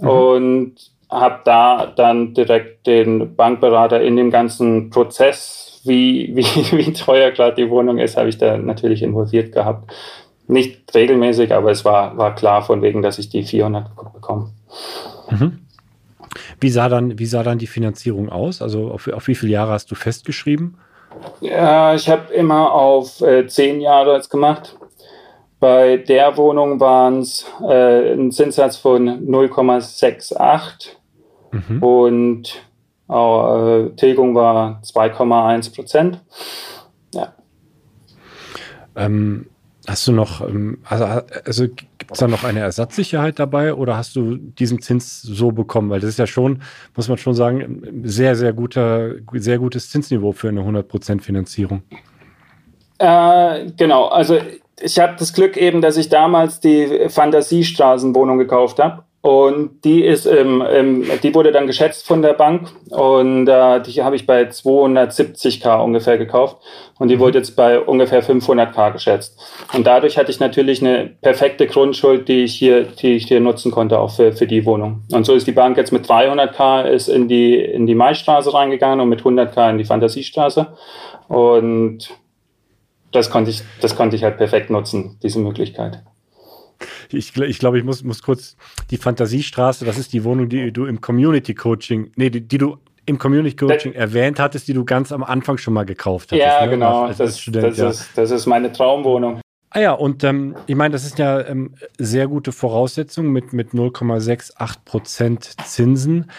[0.00, 0.08] mhm.
[0.08, 0.74] und
[1.10, 6.44] habe da dann direkt den Bankberater in dem ganzen Prozess, wie, wie,
[6.76, 9.92] wie teuer gerade die Wohnung ist, habe ich da natürlich involviert gehabt.
[10.48, 14.50] Nicht regelmäßig, aber es war, war klar von wegen, dass ich die 400 bekomme.
[15.30, 15.58] Mhm.
[16.60, 18.62] Wie sah dann, wie sah dann die Finanzierung aus?
[18.62, 20.76] Also auf, auf wie viele Jahre hast du festgeschrieben?
[21.40, 24.76] Ja, ich habe immer auf äh, zehn Jahre jetzt gemacht.
[25.58, 30.96] Bei der Wohnung waren es äh, ein Zinssatz von 0,68
[31.52, 31.82] mhm.
[31.82, 32.62] und
[33.08, 36.20] äh, Tilgung war 2,1 Prozent.
[37.14, 37.32] Ja.
[38.94, 39.48] Ähm,
[39.86, 41.04] hast du noch, ähm, also,
[41.44, 45.90] also gibt es da noch eine Ersatzsicherheit dabei oder hast du diesen Zins so bekommen?
[45.90, 46.62] Weil das ist ja schon,
[46.94, 51.82] muss man schon sagen, sehr, sehr guter, sehr gutes Zinsniveau für eine 100% Finanzierung.
[52.98, 54.38] Äh, genau, also
[54.80, 59.05] ich habe das Glück eben, dass ich damals die Fantasiestraßenwohnung gekauft habe.
[59.22, 64.04] Und die ist, ähm, ähm, die wurde dann geschätzt von der Bank und äh, die
[64.04, 66.58] habe ich bei 270k ungefähr gekauft
[67.00, 67.20] und die mhm.
[67.20, 69.36] wurde jetzt bei ungefähr 500k geschätzt.
[69.72, 73.72] Und dadurch hatte ich natürlich eine perfekte Grundschuld, die ich hier, die ich hier nutzen
[73.72, 75.02] konnte auch für, für die Wohnung.
[75.10, 79.00] Und so ist die Bank jetzt mit 300k ist in die in die Maistraße reingegangen
[79.00, 80.68] und mit 100k in die Fantasiestraße
[81.26, 82.10] und
[83.12, 86.02] das konnte ich, das konnte ich halt perfekt nutzen, diese Möglichkeit.
[87.10, 88.56] Ich, ich glaube, ich muss, muss kurz
[88.90, 92.78] die Fantasiestraße, das ist die Wohnung, die du im Community Coaching, nee, die, die du
[93.06, 96.38] im Community Coaching das, erwähnt hattest, die du ganz am Anfang schon mal gekauft hast.
[96.38, 96.70] Ja, ne?
[96.70, 97.04] genau.
[97.04, 97.88] Als, als das, Student, das, ja.
[97.90, 99.40] Ist, das ist meine Traumwohnung.
[99.70, 103.70] Ah ja, und ähm, ich meine, das ist ja ähm, sehr gute Voraussetzung mit, mit
[103.70, 106.30] 0,68 Prozent Zinsen,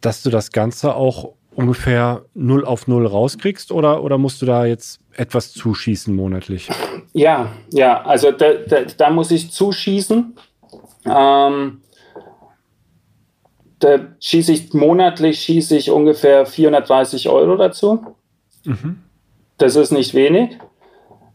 [0.00, 4.66] dass du das Ganze auch ungefähr 0 auf 0 rauskriegst oder, oder musst du da
[4.66, 6.68] jetzt etwas zuschießen monatlich?
[7.12, 10.36] Ja, ja, also da, da, da muss ich zuschießen.
[11.04, 11.80] Ähm,
[13.78, 18.16] da schieße ich monatlich schieße ich ungefähr 430 Euro dazu.
[18.64, 19.02] Mhm.
[19.58, 20.58] Das ist nicht wenig.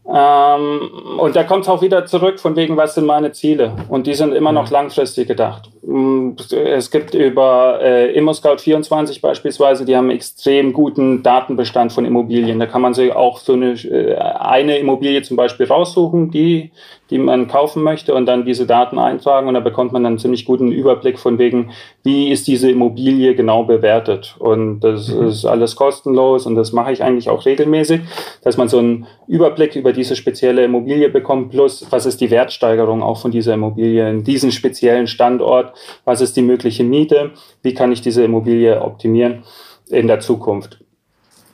[0.04, 3.72] Ähm, und da kommt es auch wieder zurück, von wegen, was sind meine Ziele?
[3.88, 5.70] Und die sind immer noch langfristig gedacht.
[5.82, 12.58] Mm, es gibt über äh, ImmoScout24 beispielsweise, die haben einen extrem guten Datenbestand von Immobilien.
[12.58, 16.72] Da kann man sich auch so eine, äh, eine Immobilie zum Beispiel raussuchen, die,
[17.12, 20.18] die man kaufen möchte und dann diese Daten eintragen und da bekommt man dann einen
[20.18, 21.70] ziemlich guten Überblick von wegen,
[22.02, 24.34] wie ist diese Immobilie genau bewertet.
[24.38, 25.26] Und das mhm.
[25.26, 28.00] ist alles kostenlos und das mache ich eigentlich auch regelmäßig,
[28.42, 33.02] dass man so einen Überblick über diese spezielle Immobilie bekommt, plus was ist die Wertsteigerung
[33.02, 35.74] auch von dieser Immobilie in diesem speziellen Standort,
[36.06, 39.42] was ist die mögliche Miete, wie kann ich diese Immobilie optimieren
[39.90, 40.82] in der Zukunft.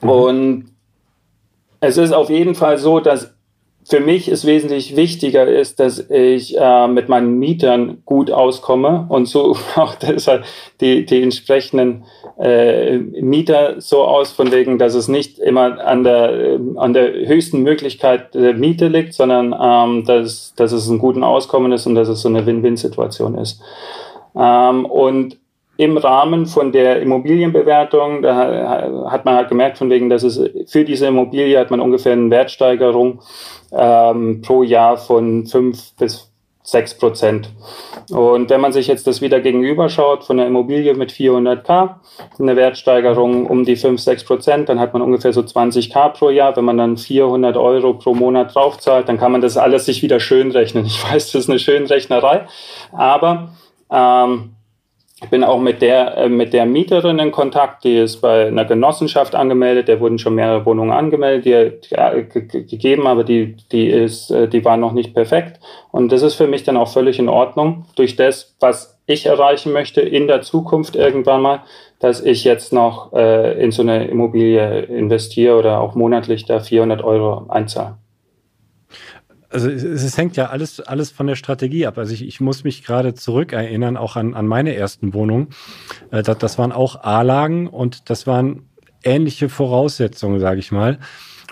[0.01, 0.09] Mhm.
[0.09, 0.65] Und
[1.81, 3.35] es ist auf jeden Fall so, dass
[3.89, 9.25] für mich ist wesentlich wichtiger ist, dass ich äh, mit meinen Mietern gut auskomme und
[9.25, 10.43] so auch deshalb
[10.79, 12.05] die, die entsprechenden
[12.37, 17.63] äh, Mieter so aus, von wegen, dass es nicht immer an der, an der höchsten
[17.63, 22.09] Möglichkeit der Miete liegt, sondern ähm, dass, dass es ein guten Auskommen ist und dass
[22.09, 23.59] es so eine Win-Win-Situation ist.
[24.35, 25.38] Ähm, und
[25.79, 30.37] im Rahmen von der Immobilienbewertung, da hat man halt gemerkt, von wegen, dass es
[30.69, 33.21] für diese Immobilie hat man ungefähr eine Wertsteigerung
[33.71, 36.29] ähm, pro Jahr von fünf bis
[36.63, 37.49] sechs Prozent.
[38.09, 41.95] Und wenn man sich jetzt das wieder gegenüberschaut von der Immobilie mit 400k,
[42.37, 46.57] eine Wertsteigerung um die 5, 6 Prozent, dann hat man ungefähr so 20k pro Jahr.
[46.57, 50.19] Wenn man dann 400 Euro pro Monat draufzahlt, dann kann man das alles sich wieder
[50.19, 50.85] schön rechnen.
[50.89, 52.47] Ich weiß, das ist eine Schönrechnerei,
[52.91, 53.53] aber
[53.89, 54.55] ähm,
[55.21, 58.63] ich bin auch mit der, äh, mit der Mieterin in Kontakt, die ist bei einer
[58.63, 61.97] Genossenschaft angemeldet, der wurden schon mehrere Wohnungen angemeldet, die,
[62.53, 65.59] die gegeben, aber die, die ist, äh, die war noch nicht perfekt.
[65.91, 69.73] Und das ist für mich dann auch völlig in Ordnung, durch das, was ich erreichen
[69.73, 71.63] möchte in der Zukunft irgendwann mal,
[71.99, 77.03] dass ich jetzt noch äh, in so eine Immobilie investiere oder auch monatlich da 400
[77.03, 77.97] Euro einzahle
[79.49, 81.97] also es, es, hängt ja alles, alles von der Strategie ab.
[81.97, 85.49] Also ich, ich muss mich gerade zurückerinnern, auch an, an meine ersten Wohnungen.
[86.11, 88.69] Äh, das, das waren auch A-Lagen und das waren
[89.03, 90.99] ähnliche Voraussetzungen, sage ich mal.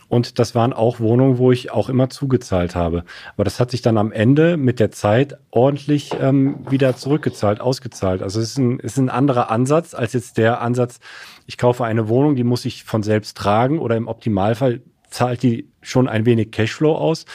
[0.10, 3.04] Und das waren auch Wohnungen, wo ich auch immer zugezahlt habe.
[3.36, 8.22] Aber das hat sich dann am Ende mit der Zeit ordentlich ähm, wieder zurückgezahlt, ausgezahlt.
[8.22, 11.00] Also es ist ein, ist ein anderer Ansatz als jetzt der Ansatz,
[11.46, 15.70] ich kaufe eine Wohnung, die muss ich von selbst tragen oder im Optimalfall zahlt die
[15.82, 17.26] schon ein wenig Cashflow aus.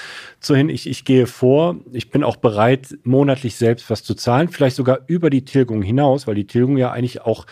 [0.41, 4.77] Zuhin, ich, ich gehe vor, ich bin auch bereit, monatlich selbst was zu zahlen, vielleicht
[4.77, 7.47] sogar über die Tilgung hinaus, weil die Tilgung ja eigentlich auch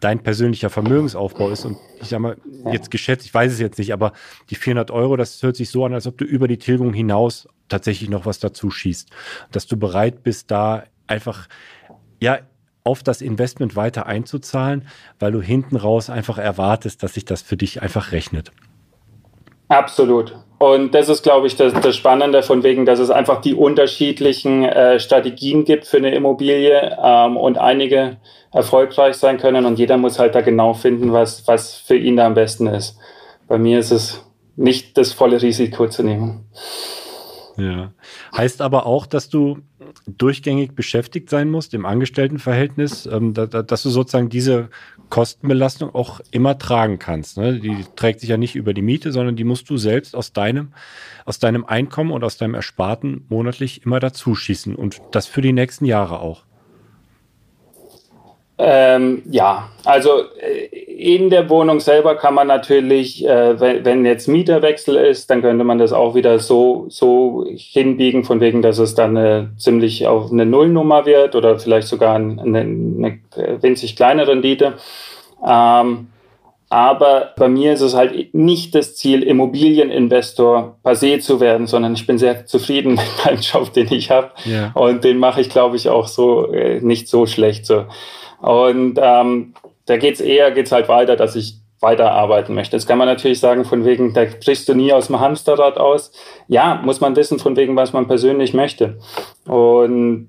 [0.00, 1.64] dein persönlicher Vermögensaufbau ist.
[1.64, 2.36] Und ich sag mal,
[2.70, 4.12] jetzt geschätzt, ich weiß es jetzt nicht, aber
[4.50, 7.48] die 400 Euro, das hört sich so an, als ob du über die Tilgung hinaus
[7.68, 9.08] tatsächlich noch was dazu schießt.
[9.50, 11.48] Dass du bereit bist, da einfach,
[12.20, 12.40] ja,
[12.84, 14.86] auf das Investment weiter einzuzahlen,
[15.18, 18.52] weil du hinten raus einfach erwartest, dass sich das für dich einfach rechnet.
[19.74, 20.36] Absolut.
[20.58, 24.64] Und das ist, glaube ich, das, das Spannende von wegen, dass es einfach die unterschiedlichen
[24.64, 28.18] äh, Strategien gibt für eine Immobilie ähm, und einige
[28.52, 32.26] erfolgreich sein können und jeder muss halt da genau finden, was, was für ihn da
[32.26, 32.96] am besten ist.
[33.48, 34.24] Bei mir ist es
[34.56, 36.46] nicht das volle Risiko zu nehmen.
[37.56, 37.92] Ja.
[38.36, 39.58] Heißt aber auch, dass du
[40.06, 44.68] durchgängig beschäftigt sein musst im Angestelltenverhältnis, ähm, da, da, dass du sozusagen diese
[45.08, 47.36] Kostenbelastung auch immer tragen kannst.
[47.36, 47.60] Ne?
[47.60, 50.72] Die trägt sich ja nicht über die Miete, sondern die musst du selbst aus deinem,
[51.24, 55.52] aus deinem Einkommen und aus deinem Ersparten monatlich immer dazu schießen und das für die
[55.52, 56.44] nächsten Jahre auch.
[58.56, 64.28] Ähm, ja, also äh, in der Wohnung selber kann man natürlich, äh, wenn, wenn, jetzt
[64.28, 68.94] Mieterwechsel ist, dann könnte man das auch wieder so, so hinbiegen, von wegen, dass es
[68.94, 73.18] dann eine, ziemlich auf eine Nullnummer wird oder vielleicht sogar eine, eine
[73.60, 74.74] winzig kleine Rendite.
[75.44, 76.06] Ähm,
[76.74, 81.94] aber bei mir ist es halt nicht das Ziel, Immobilieninvestor per se zu werden, sondern
[81.94, 84.32] ich bin sehr zufrieden mit meinem Job, den ich habe.
[84.44, 84.72] Yeah.
[84.74, 87.64] Und den mache ich, glaube ich, auch so äh, nicht so schlecht.
[87.64, 87.84] So.
[88.40, 89.54] Und ähm,
[89.86, 92.76] da geht's eher, geht's halt weiter, dass ich weiterarbeiten möchte.
[92.76, 96.10] Jetzt kann man natürlich sagen, von wegen, da brichst du nie aus dem Hamsterrad aus.
[96.48, 98.98] Ja, muss man wissen, von wegen, was man persönlich möchte.
[99.46, 100.28] Und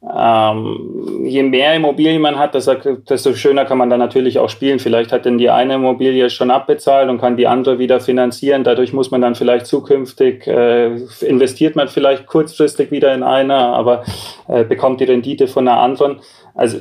[0.00, 4.78] ähm, je mehr Immobilien man hat, desto schöner kann man dann natürlich auch spielen.
[4.78, 8.62] Vielleicht hat denn die eine Immobilie schon abbezahlt und kann die andere wieder finanzieren.
[8.62, 14.04] Dadurch muss man dann vielleicht zukünftig, äh, investiert man vielleicht kurzfristig wieder in eine, aber
[14.46, 16.20] äh, bekommt die Rendite von einer anderen.
[16.54, 16.78] Also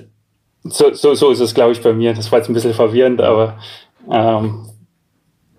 [0.64, 2.14] so, so, so ist es, glaube ich, bei mir.
[2.14, 3.58] Das war jetzt ein bisschen verwirrend, aber
[4.12, 4.68] ähm,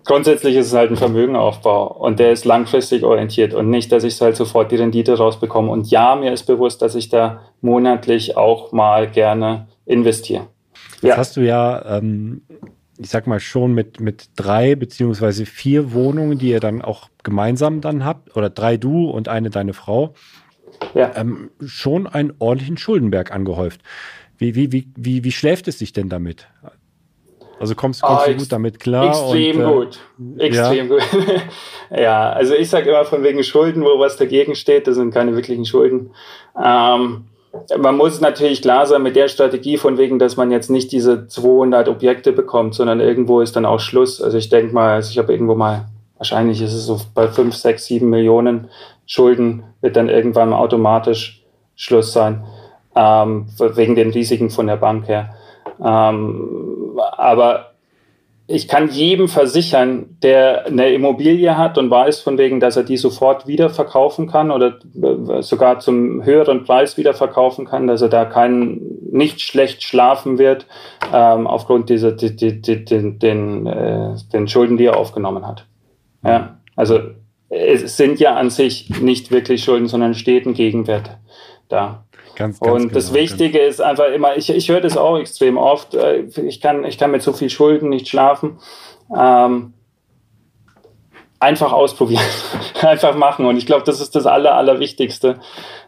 [0.09, 4.21] grundsätzlich ist es halt ein Vermögenaufbau und der ist langfristig orientiert und nicht, dass ich
[4.21, 5.71] halt sofort die Rendite rausbekomme.
[5.71, 10.49] Und ja, mir ist bewusst, dass ich da monatlich auch mal gerne investiere.
[10.95, 11.17] Jetzt ja.
[11.17, 12.43] hast du ja, ähm,
[12.99, 17.81] ich sag mal schon mit, mit drei beziehungsweise vier Wohnungen, die ihr dann auch gemeinsam
[17.81, 20.15] dann habt, oder drei du und eine deine Frau,
[20.95, 21.13] ja.
[21.15, 23.83] ähm, schon einen ordentlichen Schuldenberg angehäuft.
[24.39, 26.49] Wie, wie, wie, wie, wie schläft es sich denn damit?
[27.61, 29.09] Also kommst, kommst oh, du gut damit klar?
[29.09, 29.99] Extrem und, äh, gut.
[30.39, 30.95] Extrem ja.
[30.95, 31.03] gut.
[31.99, 35.35] ja, also ich sage immer von wegen Schulden, wo was dagegen steht, das sind keine
[35.35, 36.11] wirklichen Schulden.
[36.63, 37.25] Ähm,
[37.79, 41.27] man muss natürlich klar sein mit der Strategie von wegen, dass man jetzt nicht diese
[41.27, 44.23] 200 Objekte bekommt, sondern irgendwo ist dann auch Schluss.
[44.23, 45.87] Also ich denke mal, also ich habe irgendwo mal,
[46.19, 48.69] wahrscheinlich ist es so bei 5, 6, 7 Millionen
[49.07, 51.43] Schulden, wird dann irgendwann automatisch
[51.75, 52.45] Schluss sein
[52.95, 55.35] ähm, wegen den Risiken von der Bank her.
[55.83, 57.73] Ähm, aber
[58.51, 62.97] ich kann jedem versichern, der eine Immobilie hat und weiß von wegen, dass er die
[62.97, 68.09] sofort wieder verkaufen kann oder äh, sogar zum höheren Preis wieder verkaufen kann, dass er
[68.09, 68.81] da kein
[69.13, 70.67] nicht schlecht schlafen wird
[71.13, 75.67] ähm, aufgrund dieser die, die, die, den, den, äh, den Schulden, die er aufgenommen hat.
[76.25, 77.01] Ja, also
[77.51, 81.11] es sind ja an sich nicht wirklich Schulden, sondern steht ein Gegenwert
[81.69, 82.05] da.
[82.39, 85.57] Ganz, ganz und das genau, Wichtige ist einfach immer, ich, ich höre das auch extrem
[85.57, 88.61] oft, äh, ich kann, ich kann mit so viel Schulden nicht schlafen.
[89.13, 89.73] Ähm,
[91.41, 92.23] einfach ausprobieren,
[92.81, 93.45] einfach machen.
[93.45, 95.41] Und ich glaube, das ist das Aller, Allerwichtigste.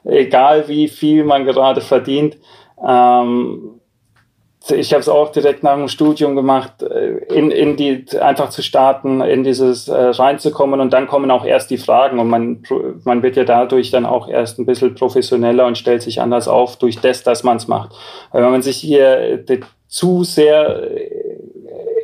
[0.03, 2.37] Egal wie viel man gerade verdient,
[2.85, 3.80] ähm,
[4.69, 8.63] ich habe es auch direkt nach dem Studium gemacht, äh, in, in die einfach zu
[8.63, 12.63] starten, in dieses äh, reinzukommen und dann kommen auch erst die Fragen und man,
[13.05, 16.77] man wird ja dadurch dann auch erst ein bisschen professioneller und stellt sich anders auf
[16.77, 17.93] durch das, dass man es macht.
[18.33, 21.31] Weil wenn man sich hier äh, zu sehr äh,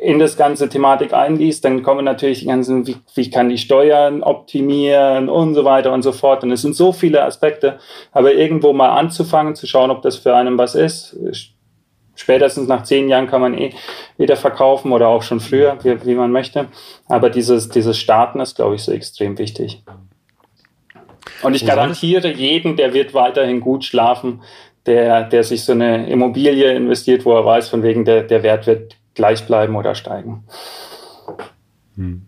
[0.01, 4.23] in das ganze Thematik einliest, dann kommen natürlich die ganzen, wie, wie kann die Steuern
[4.23, 6.43] optimieren und so weiter und so fort.
[6.43, 7.77] Und es sind so viele Aspekte,
[8.11, 11.17] aber irgendwo mal anzufangen, zu schauen, ob das für einen was ist,
[12.17, 13.73] spätestens nach zehn Jahren kann man eh
[14.17, 16.67] wieder verkaufen oder auch schon früher, wie, wie man möchte.
[17.07, 19.83] Aber dieses, dieses Starten ist, glaube ich, so extrem wichtig.
[21.43, 24.41] Und ich garantiere jeden, der wird weiterhin gut schlafen,
[24.85, 28.67] der, der sich so eine Immobilie investiert, wo er weiß, von wegen der, der Wert
[28.67, 30.45] wird gleich bleiben oder steigen.
[31.95, 32.25] Hm.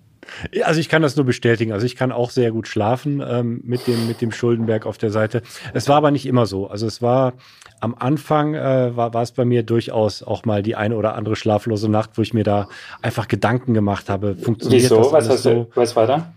[0.64, 1.72] Also ich kann das nur bestätigen.
[1.72, 5.12] Also ich kann auch sehr gut schlafen ähm, mit, dem, mit dem Schuldenberg auf der
[5.12, 5.42] Seite.
[5.74, 6.68] Es war aber nicht immer so.
[6.68, 7.34] Also es war
[7.80, 11.36] am Anfang äh, war, war es bei mir durchaus auch mal die eine oder andere
[11.36, 12.68] schlaflose Nacht, wo ich mir da
[13.02, 14.36] einfach Gedanken gemacht habe.
[14.36, 14.98] Funktioniert Wieso?
[14.98, 15.54] das Was hast so?
[15.54, 15.68] du?
[15.76, 16.34] Was war da?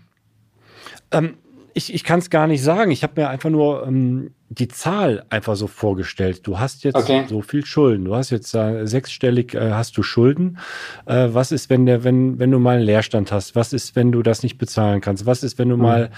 [1.11, 1.35] Ähm,
[1.73, 2.91] ich, ich kann es gar nicht sagen.
[2.91, 6.45] Ich habe mir einfach nur ähm, die Zahl einfach so vorgestellt.
[6.45, 7.25] Du hast jetzt Okay.
[7.27, 8.05] so viel Schulden.
[8.05, 10.59] Du hast jetzt äh, sechsstellig äh, hast du Schulden.
[11.05, 13.55] Äh, was ist, wenn der, wenn, wenn du mal einen Leerstand hast?
[13.55, 15.25] Was ist, wenn du das nicht bezahlen kannst?
[15.25, 16.11] Was ist, wenn du mal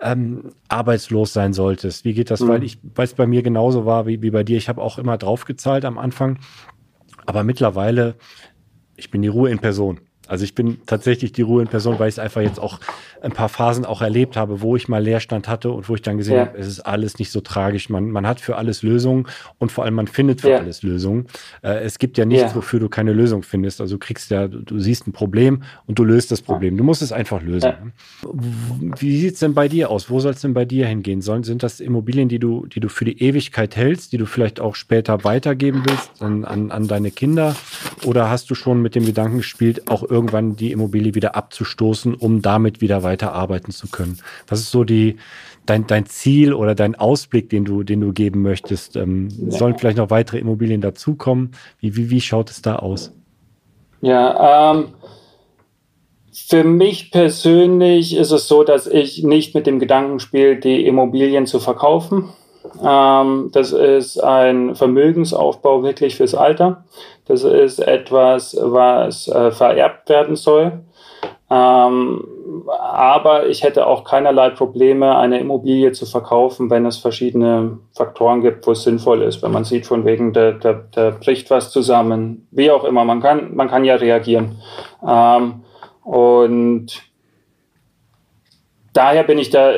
[0.00, 2.04] ähm, arbeitslos sein solltest?
[2.04, 2.40] Wie geht das?
[2.40, 2.48] Mhm.
[2.48, 4.56] Weil ich, weil es bei mir genauso war wie, wie bei dir.
[4.56, 6.38] Ich habe auch immer draufgezahlt am Anfang.
[7.26, 8.16] Aber mittlerweile,
[8.96, 10.00] ich bin die Ruhe in Person.
[10.32, 12.80] Also ich bin tatsächlich die Ruhe in Person, weil ich es einfach jetzt auch
[13.20, 16.16] ein paar Phasen auch erlebt habe, wo ich mal Leerstand hatte und wo ich dann
[16.16, 16.46] gesehen Ja.
[16.46, 17.90] habe, es ist alles nicht so tragisch.
[17.90, 19.26] Man, man hat für alles Lösungen
[19.58, 20.56] und vor allem man findet für Ja.
[20.56, 21.26] alles Lösungen.
[21.62, 22.54] Äh, es gibt ja nichts, Ja.
[22.56, 23.82] wofür du keine Lösung findest.
[23.82, 26.78] Also du kriegst ja, du, du siehst ein Problem und du löst das Problem.
[26.78, 27.92] Du musst es einfach lösen.
[28.98, 30.08] Wie sieht's denn bei dir aus?
[30.08, 31.20] Wo soll es denn bei dir hingehen?
[31.20, 34.60] Sollen, sind das Immobilien, die du, die du für die Ewigkeit hältst, die du vielleicht
[34.60, 37.54] auch später weitergeben willst an, an, an deine Kinder?
[38.00, 42.42] Oder hast du schon mit dem Gedanken gespielt, auch irgendwann die Immobilie wieder abzustoßen, um
[42.42, 44.18] damit wieder weiterarbeiten zu können?
[44.46, 45.16] Was ist so die,
[45.66, 48.96] dein, dein Ziel oder dein Ausblick, den du, den du geben möchtest?
[48.96, 51.52] Ähm, Sollen vielleicht noch weitere Immobilien dazukommen?
[51.80, 53.12] Wie, wie, wie schaut es da aus?
[54.00, 54.88] Ja, ähm,
[56.32, 61.46] für mich persönlich ist es so, dass ich nicht mit dem Gedanken spiele, die Immobilien
[61.46, 62.30] zu verkaufen.
[62.82, 66.84] Ähm, das ist ein Vermögensaufbau wirklich fürs Alter.
[67.26, 70.82] Das ist etwas, was äh, vererbt werden soll.
[71.50, 72.24] Ähm,
[72.78, 78.66] aber ich hätte auch keinerlei Probleme, eine Immobilie zu verkaufen, wenn es verschiedene Faktoren gibt,
[78.66, 79.42] wo es sinnvoll ist.
[79.42, 83.04] Wenn man sieht, von wegen, da, da, da bricht was zusammen, wie auch immer.
[83.04, 84.62] Man kann, man kann ja reagieren.
[85.06, 85.62] Ähm,
[86.04, 87.02] und
[88.94, 89.72] daher bin ich da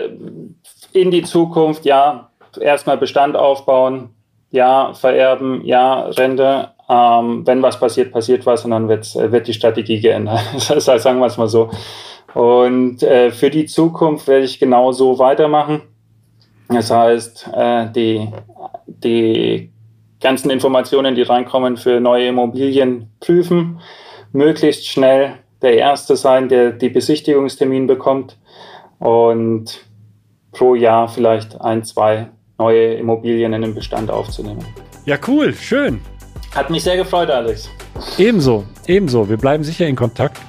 [0.93, 4.11] in die Zukunft, ja, erstmal Bestand aufbauen,
[4.51, 6.71] ja, vererben, ja, Rente.
[6.89, 10.41] Ähm, wenn was passiert, passiert was und dann wird, wird die Strategie geändert.
[10.69, 11.71] Heißt, sagen wir es mal so.
[12.35, 15.83] Und äh, für die Zukunft werde ich genau so weitermachen.
[16.69, 18.29] Das heißt, äh, die,
[18.87, 19.71] die
[20.21, 23.81] ganzen Informationen, die reinkommen für neue Immobilien prüfen,
[24.33, 28.39] möglichst schnell der Erste sein, der die Besichtigungstermin bekommt
[28.99, 29.85] und
[30.53, 34.65] pro Jahr vielleicht ein, zwei neue Immobilien in den Bestand aufzunehmen.
[35.07, 36.01] Ja, cool, schön.
[36.55, 37.69] Hat mich sehr gefreut, Alex.
[38.17, 39.29] Ebenso, ebenso.
[39.29, 40.41] Wir bleiben sicher in Kontakt.